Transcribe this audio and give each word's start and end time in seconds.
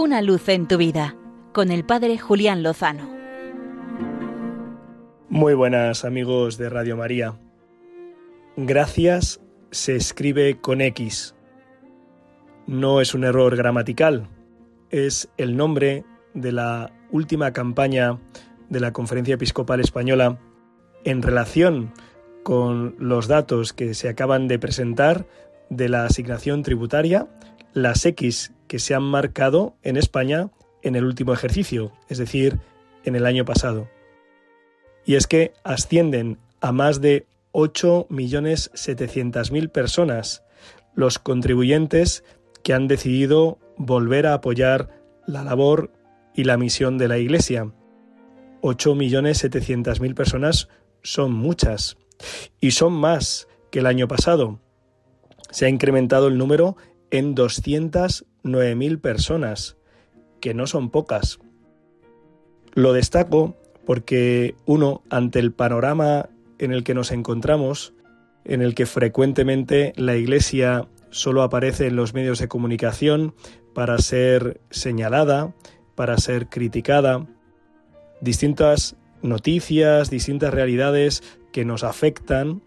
Una 0.00 0.22
luz 0.22 0.48
en 0.48 0.68
tu 0.68 0.76
vida 0.76 1.16
con 1.52 1.72
el 1.72 1.84
Padre 1.84 2.18
Julián 2.18 2.62
Lozano. 2.62 3.10
Muy 5.28 5.54
buenas 5.54 6.04
amigos 6.04 6.56
de 6.56 6.68
Radio 6.68 6.96
María. 6.96 7.34
Gracias 8.56 9.40
se 9.72 9.96
escribe 9.96 10.60
con 10.60 10.82
X. 10.82 11.34
No 12.68 13.00
es 13.00 13.12
un 13.12 13.24
error 13.24 13.56
gramatical, 13.56 14.28
es 14.90 15.30
el 15.36 15.56
nombre 15.56 16.04
de 16.32 16.52
la 16.52 16.92
última 17.10 17.52
campaña 17.52 18.20
de 18.68 18.78
la 18.78 18.92
Conferencia 18.92 19.34
Episcopal 19.34 19.80
Española 19.80 20.38
en 21.02 21.22
relación 21.22 21.92
con 22.44 22.94
los 23.00 23.26
datos 23.26 23.72
que 23.72 23.94
se 23.94 24.08
acaban 24.08 24.46
de 24.46 24.60
presentar 24.60 25.26
de 25.70 25.88
la 25.88 26.04
asignación 26.04 26.62
tributaria, 26.62 27.26
las 27.72 28.06
X 28.06 28.52
que 28.68 28.78
se 28.78 28.94
han 28.94 29.02
marcado 29.02 29.74
en 29.82 29.96
España 29.96 30.50
en 30.82 30.94
el 30.94 31.04
último 31.04 31.32
ejercicio, 31.32 31.90
es 32.08 32.18
decir, 32.18 32.60
en 33.04 33.16
el 33.16 33.26
año 33.26 33.44
pasado. 33.44 33.88
Y 35.04 35.16
es 35.16 35.26
que 35.26 35.52
ascienden 35.64 36.38
a 36.60 36.70
más 36.70 37.00
de 37.00 37.26
8.700.000 37.52 39.70
personas 39.70 40.44
los 40.94 41.18
contribuyentes 41.18 42.22
que 42.62 42.74
han 42.74 42.86
decidido 42.88 43.58
volver 43.76 44.26
a 44.26 44.34
apoyar 44.34 45.02
la 45.26 45.44
labor 45.44 45.92
y 46.34 46.44
la 46.44 46.56
misión 46.56 46.98
de 46.98 47.08
la 47.08 47.18
Iglesia. 47.18 47.72
8.700.000 48.62 50.14
personas 50.14 50.68
son 51.02 51.32
muchas 51.32 51.96
y 52.60 52.72
son 52.72 52.92
más 52.92 53.48
que 53.70 53.78
el 53.78 53.86
año 53.86 54.08
pasado. 54.08 54.58
Se 55.50 55.66
ha 55.66 55.68
incrementado 55.68 56.26
el 56.28 56.36
número 56.36 56.76
en 57.10 57.34
209.000 57.34 59.00
personas, 59.00 59.76
que 60.40 60.54
no 60.54 60.66
son 60.66 60.90
pocas. 60.90 61.38
Lo 62.74 62.92
destaco 62.92 63.56
porque, 63.84 64.54
uno, 64.66 65.02
ante 65.10 65.38
el 65.38 65.52
panorama 65.52 66.28
en 66.58 66.72
el 66.72 66.84
que 66.84 66.94
nos 66.94 67.10
encontramos, 67.10 67.94
en 68.44 68.62
el 68.62 68.74
que 68.74 68.86
frecuentemente 68.86 69.92
la 69.96 70.16
Iglesia 70.16 70.88
solo 71.10 71.42
aparece 71.42 71.86
en 71.86 71.96
los 71.96 72.14
medios 72.14 72.38
de 72.38 72.48
comunicación 72.48 73.34
para 73.74 73.98
ser 73.98 74.60
señalada, 74.70 75.54
para 75.94 76.18
ser 76.18 76.48
criticada, 76.48 77.26
distintas 78.20 78.96
noticias, 79.22 80.10
distintas 80.10 80.52
realidades 80.52 81.22
que 81.52 81.64
nos 81.64 81.84
afectan 81.84 82.62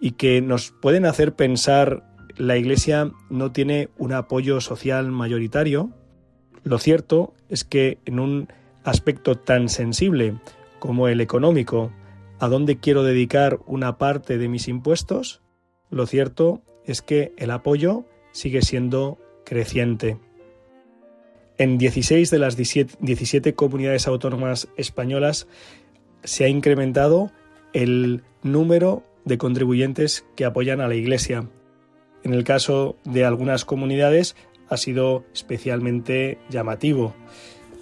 y 0.00 0.12
que 0.12 0.42
nos 0.42 0.72
pueden 0.72 1.06
hacer 1.06 1.34
pensar 1.34 2.15
la 2.36 2.56
Iglesia 2.56 3.12
no 3.30 3.52
tiene 3.52 3.88
un 3.98 4.12
apoyo 4.12 4.60
social 4.60 5.10
mayoritario. 5.10 5.90
Lo 6.64 6.78
cierto 6.78 7.34
es 7.48 7.64
que 7.64 7.98
en 8.04 8.20
un 8.20 8.48
aspecto 8.84 9.36
tan 9.36 9.68
sensible 9.68 10.34
como 10.78 11.08
el 11.08 11.20
económico, 11.20 11.92
a 12.38 12.48
dónde 12.48 12.78
quiero 12.78 13.02
dedicar 13.02 13.60
una 13.66 13.98
parte 13.98 14.38
de 14.38 14.48
mis 14.48 14.68
impuestos, 14.68 15.42
lo 15.90 16.06
cierto 16.06 16.62
es 16.84 17.02
que 17.02 17.32
el 17.38 17.50
apoyo 17.50 18.04
sigue 18.32 18.62
siendo 18.62 19.18
creciente. 19.44 20.18
En 21.58 21.78
16 21.78 22.30
de 22.30 22.38
las 22.38 22.56
17 22.56 23.54
comunidades 23.54 24.06
autónomas 24.06 24.68
españolas 24.76 25.48
se 26.22 26.44
ha 26.44 26.48
incrementado 26.48 27.32
el 27.72 28.22
número 28.42 29.02
de 29.24 29.38
contribuyentes 29.38 30.26
que 30.36 30.44
apoyan 30.44 30.80
a 30.80 30.88
la 30.88 30.94
Iglesia. 30.94 31.48
En 32.26 32.34
el 32.34 32.42
caso 32.42 32.96
de 33.04 33.24
algunas 33.24 33.64
comunidades 33.64 34.34
ha 34.68 34.76
sido 34.76 35.24
especialmente 35.32 36.38
llamativo. 36.50 37.14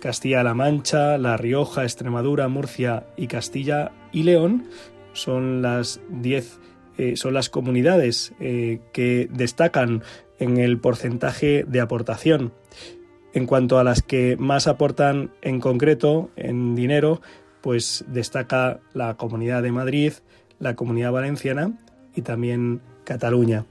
Castilla-La 0.03 0.53
Mancha, 0.53 1.17
La 1.17 1.39
Rioja, 1.39 1.85
Extremadura, 1.85 2.47
Murcia 2.49 3.07
y 3.17 3.27
Castilla 3.27 3.93
y 4.13 4.25
León 4.25 4.67
son 5.15 5.63
las 5.63 6.03
10 6.11 6.61
eh, 6.99 7.17
son 7.17 7.33
las 7.33 7.49
comunidades 7.49 8.35
eh, 8.39 8.81
que 8.93 9.31
destacan 9.33 10.03
en 10.39 10.59
el 10.59 10.79
porcentaje 10.79 11.65
de 11.67 11.81
aportación. 11.81 12.53
En 13.33 13.47
cuanto 13.47 13.79
a 13.79 13.83
las 13.83 14.03
que 14.03 14.37
más 14.39 14.67
aportan 14.67 15.31
en 15.41 15.59
concreto 15.59 16.29
en 16.37 16.75
dinero, 16.75 17.23
pues 17.63 18.05
destaca 18.09 18.81
la 18.93 19.17
Comunidad 19.17 19.63
de 19.63 19.73
Madrid, 19.73 20.13
la 20.59 20.77
Comunidad 20.77 21.13
Valenciana 21.13 21.73
y 22.15 22.21
también 22.21 22.83
Cataluña. 23.05 23.65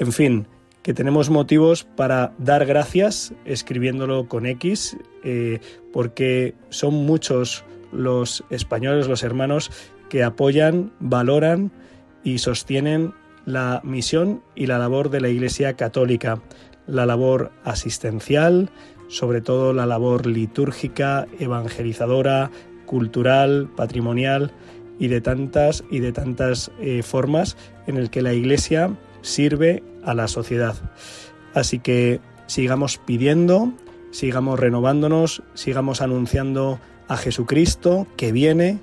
En 0.00 0.12
fin, 0.12 0.46
que 0.82 0.94
tenemos 0.94 1.28
motivos 1.28 1.84
para 1.84 2.32
dar 2.38 2.64
gracias 2.64 3.34
escribiéndolo 3.44 4.28
con 4.28 4.46
X, 4.46 4.96
eh, 5.22 5.60
porque 5.92 6.54
son 6.70 6.94
muchos 6.94 7.66
los 7.92 8.42
españoles, 8.48 9.08
los 9.08 9.22
hermanos, 9.22 9.70
que 10.08 10.24
apoyan, 10.24 10.90
valoran 11.00 11.70
y 12.24 12.38
sostienen 12.38 13.12
la 13.44 13.82
misión 13.84 14.42
y 14.54 14.66
la 14.66 14.78
labor 14.78 15.10
de 15.10 15.20
la 15.20 15.28
Iglesia 15.28 15.74
Católica, 15.74 16.40
la 16.86 17.04
labor 17.04 17.52
asistencial, 17.62 18.70
sobre 19.08 19.42
todo 19.42 19.74
la 19.74 19.84
labor 19.84 20.26
litúrgica, 20.26 21.26
evangelizadora, 21.38 22.50
cultural, 22.86 23.68
patrimonial 23.76 24.50
y 24.98 25.08
de 25.08 25.20
tantas 25.20 25.84
y 25.90 25.98
de 25.98 26.12
tantas 26.12 26.70
eh, 26.80 27.02
formas 27.02 27.58
en 27.86 27.98
el 27.98 28.08
que 28.08 28.22
la 28.22 28.32
Iglesia 28.32 28.96
sirve 29.22 29.82
a 30.04 30.14
la 30.14 30.28
sociedad. 30.28 30.74
Así 31.54 31.78
que 31.78 32.20
sigamos 32.46 32.98
pidiendo, 32.98 33.72
sigamos 34.10 34.58
renovándonos, 34.58 35.42
sigamos 35.54 36.00
anunciando 36.00 36.80
a 37.08 37.16
Jesucristo 37.16 38.06
que 38.16 38.32
viene 38.32 38.78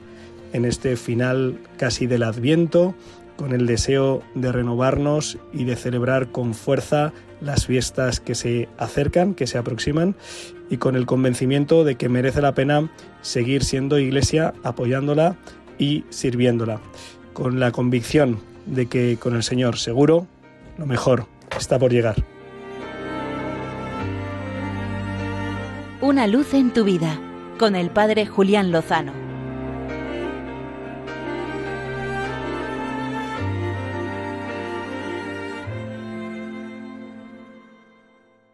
en 0.53 0.65
este 0.65 0.95
final 0.95 1.59
casi 1.77 2.07
del 2.07 2.23
Adviento, 2.23 2.95
con 3.37 3.53
el 3.53 3.67
deseo 3.67 4.23
de 4.35 4.51
renovarnos 4.51 5.37
y 5.53 5.63
de 5.63 5.75
celebrar 5.75 6.31
con 6.31 6.53
fuerza 6.55 7.13
las 7.39 7.67
fiestas 7.67 8.19
que 8.19 8.35
se 8.35 8.67
acercan, 8.77 9.35
que 9.35 9.47
se 9.47 9.57
aproximan, 9.57 10.15
y 10.69 10.77
con 10.77 10.95
el 10.95 11.05
convencimiento 11.05 11.83
de 11.83 11.95
que 11.95 12.09
merece 12.09 12.41
la 12.41 12.55
pena 12.55 12.91
seguir 13.21 13.63
siendo 13.63 13.99
iglesia, 13.99 14.53
apoyándola 14.63 15.37
y 15.77 16.03
sirviéndola, 16.09 16.81
con 17.33 17.59
la 17.59 17.71
convicción 17.71 18.39
de 18.65 18.87
que 18.87 19.17
con 19.17 19.35
el 19.35 19.43
Señor 19.43 19.77
seguro 19.77 20.27
lo 20.77 20.85
mejor 20.85 21.27
está 21.57 21.79
por 21.79 21.91
llegar. 21.91 22.15
Una 26.01 26.27
luz 26.27 26.53
en 26.53 26.71
tu 26.71 26.83
vida 26.83 27.19
con 27.57 27.75
el 27.75 27.89
Padre 27.89 28.25
Julián 28.25 28.71
Lozano. 28.71 29.26